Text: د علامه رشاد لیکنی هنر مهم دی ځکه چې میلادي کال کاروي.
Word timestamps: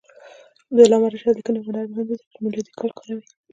د 0.73 0.77
علامه 0.85 1.07
رشاد 1.13 1.35
لیکنی 1.37 1.59
هنر 1.65 1.83
مهم 1.91 2.05
دی 2.07 2.15
ځکه 2.19 2.27
چې 2.33 2.37
میلادي 2.43 2.71
کال 2.79 2.91
کاروي. 2.97 3.25